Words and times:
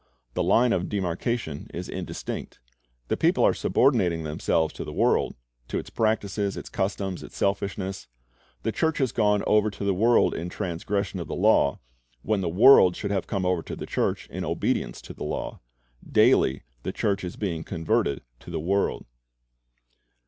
The 0.33 0.41
line 0.41 0.73
of 0.73 0.89
demarcation 0.89 1.69
is 1.75 1.87
indistinct. 1.87 2.59
The 3.07 3.15
people 3.15 3.43
are 3.43 3.53
subordinating 3.53 4.23
themselves 4.23 4.73
to 4.73 4.83
the 4.83 4.91
world, 4.91 5.35
to 5.67 5.77
its 5.77 5.91
practises, 5.91 6.57
its 6.57 6.69
customs, 6.69 7.21
its 7.21 7.37
selfishness. 7.37 8.07
The 8.63 8.71
church 8.71 8.97
has 8.97 9.11
gone 9.11 9.43
over 9.45 9.69
to 9.69 9.83
the 9.83 9.93
world 9.93 10.33
in 10.33 10.49
transgression 10.49 11.19
of 11.19 11.27
the 11.27 11.35
law, 11.35 11.81
when 12.23 12.41
the 12.41 12.49
world 12.49 12.95
should 12.95 13.11
have 13.11 13.27
come 13.27 13.45
over 13.45 13.61
to 13.61 13.75
the 13.75 13.85
church 13.85 14.27
in 14.31 14.43
obedience 14.43 15.03
to 15.03 15.13
the 15.13 15.23
law. 15.23 15.59
Daily 16.11 16.63
the 16.81 16.91
church 16.91 17.23
is 17.23 17.35
being 17.35 17.63
converted 17.63 18.23
to 18.39 18.49
the 18.49 18.59
world. 18.59 19.05